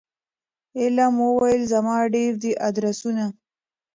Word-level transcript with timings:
علم 0.79 1.13
وویل 1.27 1.61
زما 1.73 1.97
ډیر 2.15 2.31
دي 2.43 2.51
آدرسونه 2.67 3.23